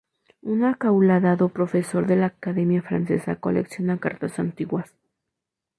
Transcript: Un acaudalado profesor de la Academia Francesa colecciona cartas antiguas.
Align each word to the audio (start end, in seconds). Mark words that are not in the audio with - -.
Un 0.41 0.63
acaudalado 0.65 1.49
profesor 1.49 2.07
de 2.07 2.15
la 2.15 2.25
Academia 2.25 2.81
Francesa 2.81 3.35
colecciona 3.35 3.99
cartas 3.99 4.39
antiguas. 4.39 4.91